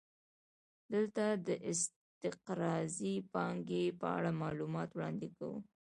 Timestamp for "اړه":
4.17-4.31